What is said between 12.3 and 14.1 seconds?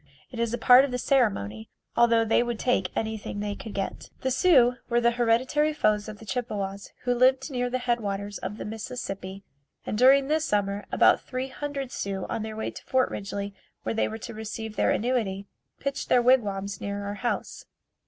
their way to Fort Ridgely where they